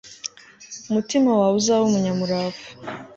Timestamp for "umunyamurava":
1.85-2.61